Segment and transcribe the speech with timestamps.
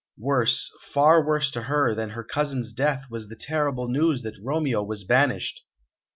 [0.17, 4.81] Worse, far worse to her, than her cousin's death was the terrible news that Romeo
[4.81, 5.61] was banished.